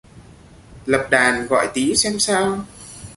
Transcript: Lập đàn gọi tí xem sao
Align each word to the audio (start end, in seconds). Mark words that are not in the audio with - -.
Lập 0.85 1.07
đàn 1.11 1.47
gọi 1.47 1.69
tí 1.73 1.95
xem 1.95 2.19
sao 2.19 2.65